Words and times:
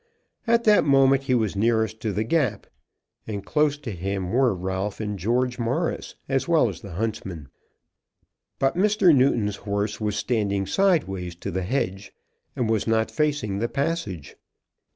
At 0.47 0.63
that 0.63 0.83
moment 0.83 1.25
he 1.25 1.35
was 1.35 1.55
nearest 1.55 1.99
to 1.99 2.11
the 2.11 2.23
gap, 2.23 2.65
and 3.27 3.45
close 3.45 3.77
to 3.77 3.91
him 3.91 4.31
were 4.31 4.55
Ralph 4.55 4.99
and 4.99 5.19
George 5.19 5.59
Morris, 5.59 6.15
as 6.27 6.47
well 6.47 6.69
as 6.69 6.81
the 6.81 6.93
huntsman. 6.93 7.49
But 8.57 8.75
Mr. 8.75 9.15
Newton's 9.15 9.57
horse 9.57 10.01
was 10.01 10.15
standing 10.15 10.65
sideways 10.65 11.35
to 11.35 11.51
the 11.51 11.61
hedge, 11.61 12.13
and 12.55 12.67
was 12.67 12.87
not 12.87 13.11
facing 13.11 13.59
the 13.59 13.69
passage. 13.69 14.37